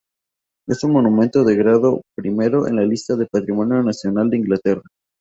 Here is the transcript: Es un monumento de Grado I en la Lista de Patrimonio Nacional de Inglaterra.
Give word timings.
Es 0.67 0.83
un 0.83 0.93
monumento 0.93 1.43
de 1.43 1.55
Grado 1.55 2.01
I 2.17 2.27
en 2.29 2.75
la 2.75 2.85
Lista 2.85 3.15
de 3.15 3.27
Patrimonio 3.27 3.83
Nacional 3.83 4.31
de 4.31 4.37
Inglaterra. 4.37 4.81